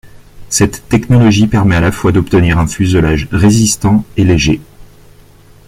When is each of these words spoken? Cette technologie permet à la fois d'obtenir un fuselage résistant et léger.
Cette 0.49 0.89
technologie 0.89 1.45
permet 1.45 1.75
à 1.75 1.79
la 1.79 1.91
fois 1.91 2.11
d'obtenir 2.11 2.57
un 2.57 2.65
fuselage 2.65 3.27
résistant 3.31 4.03
et 4.17 4.23
léger. 4.23 4.59